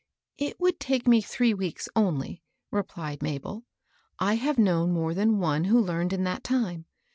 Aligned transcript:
"It 0.39 0.59
would 0.59 0.79
take 0.79 1.07
me 1.07 1.21
three 1.21 1.53
weeks 1.53 1.87
only," 1.95 2.41
replied 2.71 3.21
Mabel. 3.21 3.65
"I 4.17 4.33
have 4.33 4.57
known 4.57 4.91
more 4.93 5.13
than 5.13 5.37
one 5.37 5.65
who 5.65 5.79
learned 5.79 6.11
in 6.11 6.23
that 6.23 6.43
time. 6.43 6.85